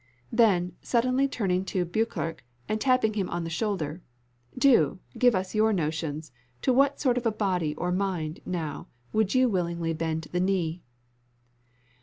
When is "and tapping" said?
2.67-3.13